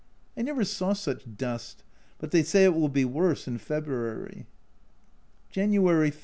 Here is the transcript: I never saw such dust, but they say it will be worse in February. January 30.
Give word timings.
I 0.35 0.41
never 0.41 0.63
saw 0.65 0.93
such 0.93 1.25
dust, 1.37 1.83
but 2.17 2.31
they 2.31 2.41
say 2.41 2.63
it 2.63 2.73
will 2.73 2.89
be 2.89 3.05
worse 3.05 3.47
in 3.47 3.59
February. 3.59 4.47
January 5.51 6.09
30. 6.09 6.19